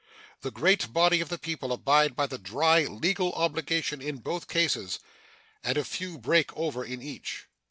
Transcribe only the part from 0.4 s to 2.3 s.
The great body of the people abide by